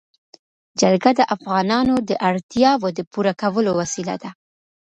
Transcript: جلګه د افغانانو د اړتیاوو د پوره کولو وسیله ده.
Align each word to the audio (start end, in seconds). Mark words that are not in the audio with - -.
جلګه 0.79 1.11
د 1.19 1.21
افغانانو 1.35 1.95
د 2.09 2.11
اړتیاوو 2.29 2.87
د 2.97 2.99
پوره 3.11 3.33
کولو 3.41 3.71
وسیله 3.81 4.15
ده. 4.21 4.29